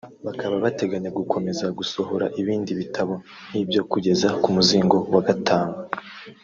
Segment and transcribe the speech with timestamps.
[0.25, 3.13] bakaba bateganya gukomeza gusohora ibindi bitabo
[3.49, 5.75] nk’ibyo kugeza ku muzingo wa gatanu